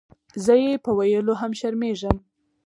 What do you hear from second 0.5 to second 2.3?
یې پۀ ویلو هم شرمېږم.